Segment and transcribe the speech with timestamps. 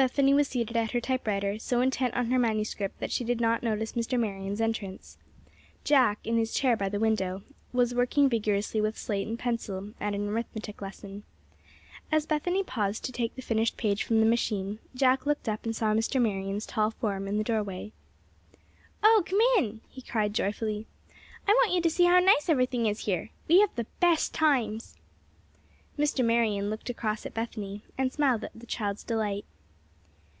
[0.00, 3.62] Bethany was seated at her typewriter, so intent on her manuscript that she did not
[3.62, 4.18] notice Mr.
[4.18, 5.18] Marion's entrance.
[5.84, 10.14] Jack, in his chair by the window, was working vigorously with slate and pencil at
[10.14, 11.22] an arithmetic lesson.
[12.10, 15.76] As Bethany paused to take the finished page from the machine, Jack looked up and
[15.76, 16.18] saw Mr.
[16.18, 17.92] Marion's tall form in the doorway.
[19.04, 20.86] "O, come in!" he cried, joyfully.
[21.46, 23.28] "I want you to see how nice everything is here.
[23.48, 24.96] We have the best times."
[25.98, 26.24] Mr.
[26.24, 29.44] Marion looked across at Bethany, and smiled at the child's delight.